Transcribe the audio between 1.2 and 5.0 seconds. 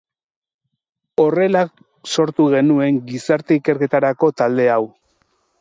Horrela sortu genuen gizarte ikerketarako talde hau.